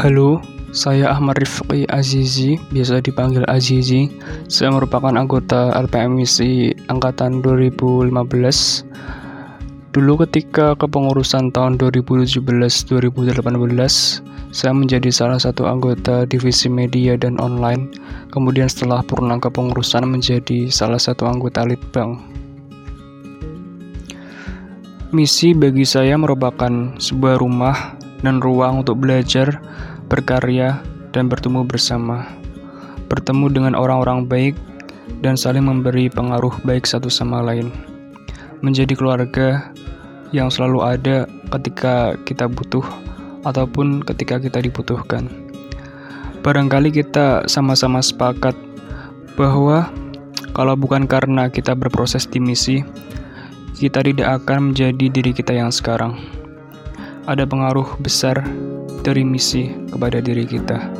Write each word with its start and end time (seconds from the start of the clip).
Halo, 0.00 0.40
saya 0.72 1.12
Ahmad 1.12 1.36
Rifqi 1.36 1.84
Azizi, 1.92 2.56
biasa 2.72 3.04
dipanggil 3.04 3.44
Azizi. 3.50 4.08
Saya 4.48 4.72
merupakan 4.72 5.12
anggota 5.12 5.76
LPMIC 5.76 6.72
Angkatan 6.88 7.44
2015. 7.44 8.08
Dulu 9.92 10.12
ketika 10.24 10.78
kepengurusan 10.78 11.52
tahun 11.52 11.76
2017-2018, 11.76 12.40
saya 14.54 14.72
menjadi 14.72 15.10
salah 15.12 15.42
satu 15.42 15.68
anggota 15.68 16.24
divisi 16.24 16.72
media 16.72 17.18
dan 17.20 17.36
online. 17.36 17.92
Kemudian 18.32 18.72
setelah 18.72 19.04
purna 19.04 19.36
kepengurusan 19.36 20.08
menjadi 20.08 20.72
salah 20.72 21.02
satu 21.02 21.26
anggota 21.26 21.66
Litbang. 21.66 22.39
Misi 25.10 25.58
bagi 25.58 25.82
saya 25.82 26.14
merupakan 26.14 26.94
sebuah 26.94 27.42
rumah 27.42 27.98
dan 28.22 28.38
ruang 28.38 28.86
untuk 28.86 29.02
belajar, 29.02 29.58
berkarya, 30.06 30.86
dan 31.10 31.26
bertemu 31.26 31.66
bersama. 31.66 32.30
Bertemu 33.10 33.50
dengan 33.50 33.74
orang-orang 33.74 34.30
baik 34.30 34.54
dan 35.18 35.34
saling 35.34 35.66
memberi 35.66 36.06
pengaruh 36.06 36.54
baik 36.62 36.86
satu 36.86 37.10
sama 37.10 37.42
lain. 37.42 37.74
Menjadi 38.62 38.94
keluarga 38.94 39.74
yang 40.30 40.46
selalu 40.46 40.78
ada 40.78 41.26
ketika 41.58 42.14
kita 42.22 42.46
butuh 42.46 42.86
ataupun 43.42 44.06
ketika 44.06 44.38
kita 44.38 44.62
dibutuhkan. 44.62 45.26
Barangkali 46.46 46.94
kita 46.94 47.50
sama-sama 47.50 47.98
sepakat 47.98 48.54
bahwa 49.34 49.90
kalau 50.54 50.78
bukan 50.78 51.10
karena 51.10 51.50
kita 51.50 51.74
berproses 51.74 52.30
di 52.30 52.38
misi, 52.38 52.86
kita 53.78 54.02
tidak 54.02 54.42
akan 54.42 54.72
menjadi 54.72 55.06
diri 55.06 55.30
kita 55.30 55.54
yang 55.54 55.70
sekarang 55.70 56.18
ada 57.30 57.46
pengaruh 57.46 57.86
besar 58.02 58.42
dari 59.06 59.22
misi 59.22 59.70
kepada 59.92 60.18
diri 60.18 60.42
kita. 60.42 60.90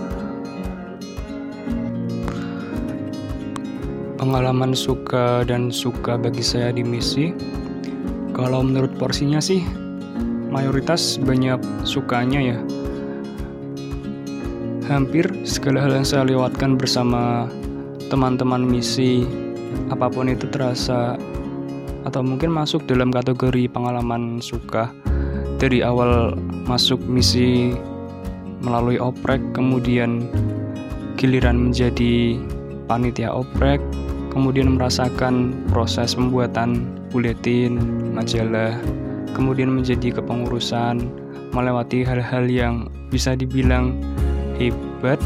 Pengalaman 4.20 4.76
suka 4.76 5.42
dan 5.48 5.72
suka 5.72 6.20
bagi 6.20 6.44
saya 6.44 6.70
di 6.70 6.84
misi, 6.84 7.32
kalau 8.36 8.62
menurut 8.62 8.92
porsinya 9.00 9.40
sih, 9.40 9.64
mayoritas 10.52 11.16
banyak 11.18 11.58
sukanya 11.82 12.40
ya. 12.54 12.58
Hampir 14.86 15.26
segala 15.42 15.88
hal 15.88 16.02
yang 16.02 16.06
saya 16.06 16.22
lewatkan 16.28 16.76
bersama 16.76 17.48
teman-teman 18.12 18.60
misi, 18.60 19.24
apa 19.88 20.10
pun 20.12 20.28
itu 20.28 20.44
terasa 20.50 21.16
atau 22.04 22.24
mungkin 22.24 22.52
masuk 22.52 22.84
dalam 22.88 23.12
kategori 23.12 23.68
pengalaman 23.70 24.40
suka. 24.40 24.92
Dari 25.60 25.84
awal 25.84 26.36
masuk 26.64 27.00
misi 27.04 27.76
melalui 28.64 29.00
oprek 29.00 29.40
kemudian 29.56 30.28
giliran 31.16 31.68
menjadi 31.68 32.36
panitia 32.88 33.32
oprek 33.32 33.80
kemudian 34.32 34.78
merasakan 34.78 35.52
proses 35.68 36.16
pembuatan 36.16 36.88
buletin 37.12 37.76
majalah 38.14 38.76
kemudian 39.32 39.72
menjadi 39.72 40.16
kepengurusan 40.20 41.08
melewati 41.50 42.06
hal-hal 42.06 42.46
yang 42.46 42.88
bisa 43.10 43.34
dibilang 43.34 43.98
hebat 44.56 45.18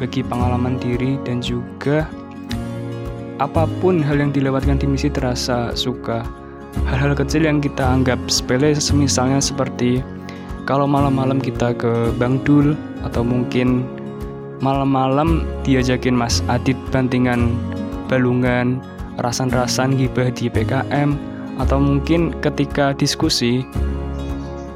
bagi 0.00 0.24
pengalaman 0.24 0.80
diri 0.80 1.20
dan 1.28 1.44
juga 1.44 2.08
apa 3.40 3.64
pun 3.80 4.04
hal 4.04 4.20
yang 4.20 4.30
dilewatkan 4.30 4.76
di 4.76 4.86
misi 4.86 5.08
terasa 5.08 5.72
suka. 5.72 6.20
Hal-hal 6.86 7.16
kecil 7.16 7.48
yang 7.48 7.58
kita 7.58 7.82
anggap 7.82 8.20
sepele 8.30 8.76
misalnya 8.94 9.40
seperti 9.42 10.04
kalau 10.68 10.86
malam-malam 10.86 11.42
kita 11.42 11.74
ke 11.74 12.14
Bang 12.20 12.38
Dul 12.46 12.78
atau 13.02 13.24
mungkin 13.24 13.82
malam-malam 14.60 15.48
diajakin 15.64 16.14
Mas 16.14 16.44
Adit 16.46 16.76
bantingan 16.92 17.56
balungan 18.06 18.78
rasan-rasan 19.18 19.96
gibah 19.96 20.28
di 20.30 20.52
PKM 20.52 21.16
atau 21.58 21.80
mungkin 21.80 22.36
ketika 22.44 22.92
diskusi 22.94 23.64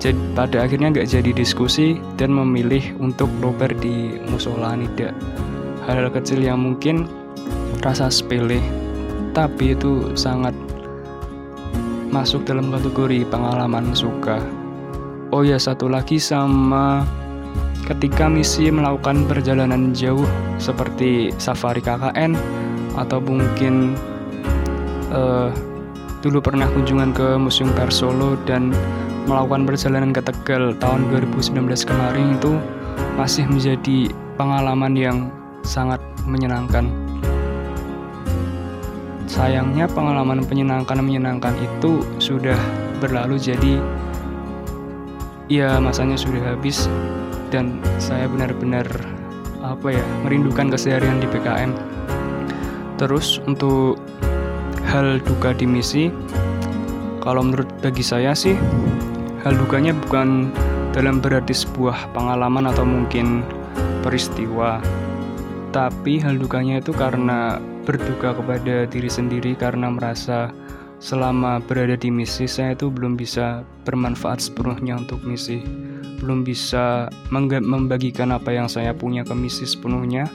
jadi 0.02 0.20
pada 0.36 0.68
akhirnya 0.68 0.92
nggak 0.92 1.08
jadi 1.08 1.30
diskusi 1.32 1.96
dan 2.20 2.28
memilih 2.32 2.92
untuk 3.00 3.28
nobar 3.40 3.72
di 3.80 4.20
musola 4.28 4.76
nida. 4.76 5.16
Hal-hal 5.88 6.12
kecil 6.12 6.44
yang 6.44 6.60
mungkin 6.60 7.08
rasa 7.82 8.12
sepele 8.12 8.62
tapi 9.34 9.74
itu 9.74 10.14
sangat 10.14 10.54
masuk 12.14 12.46
dalam 12.46 12.70
kategori 12.70 13.26
pengalaman 13.26 13.90
suka. 13.90 14.38
Oh 15.34 15.42
ya, 15.42 15.58
satu 15.58 15.90
lagi 15.90 16.22
sama 16.22 17.02
ketika 17.90 18.30
misi 18.30 18.70
melakukan 18.70 19.26
perjalanan 19.26 19.90
jauh 19.90 20.24
seperti 20.62 21.34
safari 21.42 21.82
KKN 21.82 22.38
atau 22.94 23.18
mungkin 23.18 23.98
uh, 25.10 25.50
dulu 26.22 26.38
pernah 26.38 26.70
kunjungan 26.70 27.10
ke 27.10 27.34
Museum 27.34 27.74
Pers 27.74 27.98
Solo 28.00 28.38
dan 28.46 28.70
melakukan 29.26 29.66
perjalanan 29.66 30.14
ke 30.14 30.22
Tegal 30.22 30.78
tahun 30.78 31.10
2019 31.10 31.66
kemarin 31.82 32.38
itu 32.38 32.54
masih 33.18 33.44
menjadi 33.50 34.08
pengalaman 34.38 34.94
yang 34.94 35.18
sangat 35.66 35.98
menyenangkan. 36.30 37.03
Sayangnya 39.24 39.88
pengalaman 39.88 40.44
menyenangkan-menyenangkan 40.44 41.56
itu 41.60 42.04
sudah 42.20 42.56
berlalu 43.00 43.40
jadi 43.40 43.80
ya 45.48 45.76
masanya 45.80 46.16
sudah 46.16 46.40
habis 46.54 46.88
dan 47.52 47.80
saya 48.00 48.28
benar-benar 48.28 48.86
apa 49.64 49.96
ya 49.96 50.04
merindukan 50.24 50.68
keseharian 50.68 51.20
di 51.20 51.28
PKM. 51.28 51.72
Terus 53.00 53.40
untuk 53.48 53.98
hal 54.86 55.18
duka 55.24 55.56
di 55.56 55.66
misi 55.66 56.12
kalau 57.24 57.40
menurut 57.40 57.66
bagi 57.80 58.04
saya 58.04 58.36
sih 58.36 58.54
hal 59.42 59.56
dukanya 59.56 59.96
bukan 60.06 60.52
dalam 60.92 61.18
berarti 61.18 61.56
sebuah 61.56 62.12
pengalaman 62.14 62.70
atau 62.70 62.86
mungkin 62.86 63.42
peristiwa 64.04 64.78
tapi 65.74 66.22
hal 66.22 66.38
dukanya 66.38 66.78
itu 66.78 66.94
karena 66.94 67.58
berduka 67.82 68.30
kepada 68.38 68.86
diri 68.86 69.10
sendiri 69.10 69.58
karena 69.58 69.90
merasa 69.90 70.54
selama 71.02 71.58
berada 71.66 71.98
di 71.98 72.14
misi 72.14 72.46
saya 72.46 72.78
itu 72.78 72.94
belum 72.94 73.18
bisa 73.18 73.66
bermanfaat 73.82 74.38
sepenuhnya 74.38 75.02
untuk 75.02 75.18
misi. 75.26 75.58
Belum 76.22 76.46
bisa 76.46 77.10
membagikan 77.34 78.30
apa 78.30 78.54
yang 78.54 78.70
saya 78.70 78.94
punya 78.94 79.26
ke 79.26 79.34
misi 79.34 79.66
sepenuhnya 79.66 80.30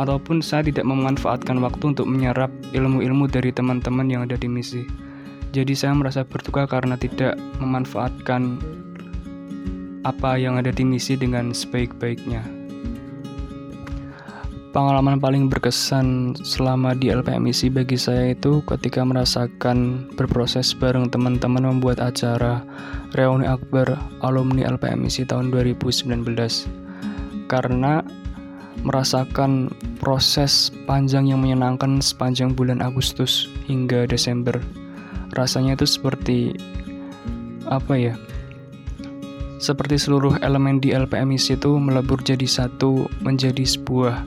ataupun 0.00 0.40
saya 0.40 0.64
tidak 0.64 0.88
memanfaatkan 0.88 1.60
waktu 1.60 1.92
untuk 1.92 2.08
menyerap 2.08 2.48
ilmu-ilmu 2.72 3.28
dari 3.28 3.52
teman-teman 3.52 4.08
yang 4.08 4.24
ada 4.24 4.40
di 4.40 4.48
misi. 4.48 4.88
Jadi 5.52 5.76
saya 5.76 5.92
merasa 5.92 6.24
berduka 6.24 6.64
karena 6.64 6.96
tidak 6.96 7.36
memanfaatkan 7.60 8.56
apa 10.08 10.40
yang 10.40 10.56
ada 10.56 10.72
di 10.72 10.80
misi 10.80 11.12
dengan 11.12 11.52
sebaik-baiknya 11.52 12.57
Pengalaman 14.68 15.16
paling 15.16 15.48
berkesan 15.48 16.36
selama 16.44 16.92
di 16.92 17.08
LPMIC 17.08 17.72
bagi 17.72 17.96
saya 17.96 18.36
itu 18.36 18.60
ketika 18.68 19.00
merasakan 19.00 20.04
berproses 20.12 20.76
bareng 20.76 21.08
teman-teman 21.08 21.72
membuat 21.72 22.04
acara 22.04 22.60
reuni 23.16 23.48
akbar 23.48 23.96
alumni 24.20 24.68
LPMIC 24.68 25.32
tahun 25.32 25.48
2019 25.56 26.20
karena 27.48 28.04
merasakan 28.84 29.72
proses 30.04 30.68
panjang 30.84 31.32
yang 31.32 31.40
menyenangkan 31.40 32.04
sepanjang 32.04 32.52
bulan 32.52 32.84
Agustus 32.84 33.48
hingga 33.64 34.04
Desember. 34.04 34.60
Rasanya 35.32 35.80
itu 35.80 35.88
seperti 35.88 36.52
apa 37.72 37.96
ya 37.96 38.14
seperti 39.58 39.98
seluruh 39.98 40.38
elemen 40.44 40.78
di 40.78 40.94
LPMIC 40.94 41.58
itu 41.58 41.82
melebur 41.82 42.22
jadi 42.22 42.46
satu 42.46 43.10
menjadi 43.18 43.66
sebuah 43.66 44.22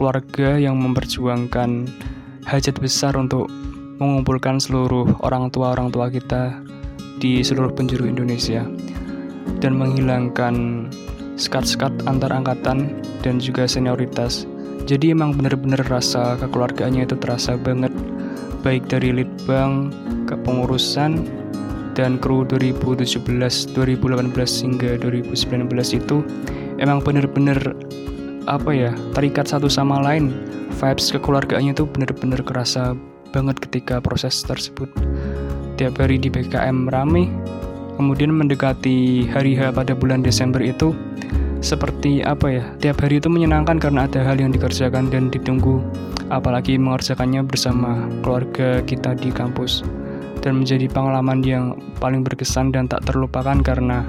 keluarga 0.00 0.56
yang 0.56 0.80
memperjuangkan 0.80 1.84
hajat 2.48 2.80
besar 2.80 3.20
untuk 3.20 3.52
mengumpulkan 4.00 4.56
seluruh 4.56 5.04
orang 5.20 5.52
tua-orang 5.52 5.92
tua 5.92 6.08
kita 6.08 6.56
di 7.20 7.44
seluruh 7.44 7.68
penjuru 7.76 8.08
Indonesia 8.08 8.64
dan 9.60 9.76
menghilangkan 9.76 10.88
sekat-sekat 11.36 11.92
antar 12.08 12.32
angkatan 12.32 12.96
dan 13.20 13.36
juga 13.36 13.68
senioritas. 13.68 14.48
Jadi 14.88 15.12
emang 15.12 15.36
bener-bener 15.36 15.84
rasa 15.84 16.40
kekeluargaannya 16.40 17.04
itu 17.04 17.20
terasa 17.20 17.60
banget 17.60 17.92
baik 18.64 18.88
dari 18.88 19.12
litbang, 19.12 19.92
kepengurusan, 20.24 21.28
dan 21.92 22.16
kru 22.16 22.48
2017, 22.48 23.20
2018 23.76 24.64
hingga 24.64 24.96
2019 24.96 26.00
itu 26.00 26.24
emang 26.80 27.04
bener-bener 27.04 27.60
apa 28.46 28.70
ya 28.72 28.90
terikat 29.12 29.48
satu 29.50 29.68
sama 29.68 30.00
lain. 30.00 30.32
Vibes 30.80 31.12
kekeluargaannya 31.12 31.76
itu 31.76 31.84
bener-bener 31.84 32.40
kerasa 32.40 32.96
banget 33.36 33.60
ketika 33.68 34.00
proses 34.00 34.40
tersebut. 34.46 34.88
Tiap 35.76 35.96
hari 36.00 36.16
di 36.16 36.28
BKM 36.32 36.88
rame, 36.88 37.28
kemudian 38.00 38.32
mendekati 38.32 39.28
hari 39.28 39.52
H 39.56 39.76
pada 39.76 39.92
bulan 39.92 40.24
Desember 40.24 40.60
itu 40.64 40.96
seperti 41.60 42.24
apa 42.24 42.48
ya 42.48 42.64
tiap 42.80 43.04
hari 43.04 43.20
itu 43.20 43.28
menyenangkan 43.28 43.76
karena 43.76 44.08
ada 44.08 44.24
hal 44.24 44.40
yang 44.40 44.48
dikerjakan 44.48 45.12
dan 45.12 45.28
ditunggu 45.28 45.84
apalagi 46.32 46.80
mengerjakannya 46.80 47.44
bersama 47.44 48.08
keluarga 48.24 48.80
kita 48.86 49.12
di 49.18 49.28
kampus. 49.28 49.84
Dan 50.40 50.64
menjadi 50.64 50.88
pengalaman 50.88 51.44
yang 51.44 51.76
paling 52.00 52.24
berkesan 52.24 52.72
dan 52.72 52.88
tak 52.88 53.04
terlupakan 53.04 53.60
karena 53.60 54.00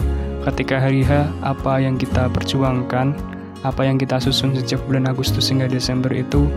ketika 0.47 0.79
hari 0.79 1.03
H 1.03 1.27
apa 1.43 1.83
yang 1.83 1.99
kita 1.99 2.31
perjuangkan 2.31 3.11
apa 3.61 3.85
yang 3.85 4.01
kita 4.01 4.17
susun 4.17 4.57
sejak 4.57 4.81
bulan 4.89 5.05
Agustus 5.05 5.53
hingga 5.53 5.69
Desember 5.69 6.09
itu 6.09 6.49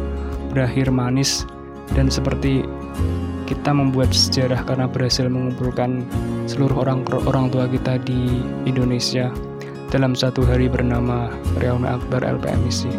berakhir 0.52 0.88
manis 0.88 1.44
dan 1.92 2.08
seperti 2.08 2.64
kita 3.44 3.76
membuat 3.76 4.08
sejarah 4.16 4.64
karena 4.64 4.88
berhasil 4.88 5.28
mengumpulkan 5.28 6.00
seluruh 6.48 6.88
orang 6.88 7.04
orang 7.28 7.52
tua 7.52 7.68
kita 7.68 8.00
di 8.00 8.40
Indonesia 8.64 9.28
dalam 9.92 10.16
satu 10.16 10.48
hari 10.48 10.66
bernama 10.66 11.28
Reuni 11.60 11.86
Akbar 11.86 12.24
LPM 12.24 12.64
Misi. 12.64 12.90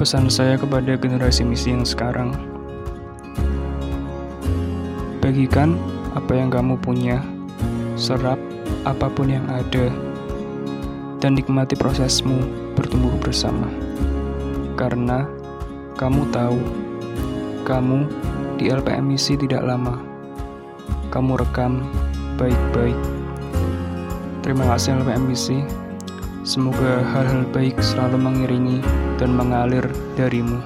Pesan 0.00 0.26
saya 0.32 0.58
kepada 0.58 0.98
generasi 0.98 1.46
misi 1.46 1.70
yang 1.70 1.86
sekarang, 1.86 2.34
bagikan 5.22 5.78
apa 6.18 6.32
yang 6.34 6.50
kamu 6.50 6.74
punya, 6.80 7.22
serap 7.94 8.40
apa 8.82 9.06
pun 9.06 9.30
yang 9.30 9.46
ada, 9.46 9.94
dan 11.22 11.38
nikmati 11.38 11.78
prosesmu 11.78 12.42
bertumbuh 12.74 13.14
bersama. 13.22 13.70
Karena 14.74 15.30
kamu 15.94 16.26
tahu, 16.34 16.58
kamu 17.62 18.10
di 18.58 18.74
LPM 18.74 19.14
Misi 19.14 19.38
tidak 19.38 19.62
lama. 19.62 20.02
Kamu 21.14 21.38
rekam 21.38 21.86
baik-baik 22.34 22.98
Terima 24.42 24.66
kasih 24.74 24.98
LPMBC. 25.06 25.62
Semoga 26.42 26.98
hal-hal 27.14 27.46
baik 27.54 27.78
selalu 27.78 28.18
mengiringi 28.18 28.82
dan 29.14 29.38
mengalir 29.38 29.86
darimu. 30.18 30.58